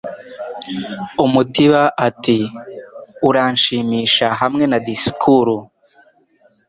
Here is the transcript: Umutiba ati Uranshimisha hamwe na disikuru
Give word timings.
Umutiba 1.25 1.81
ati 2.07 2.37
Uranshimisha 3.29 4.27
hamwe 4.39 4.63
na 4.71 4.79
disikuru 4.87 5.55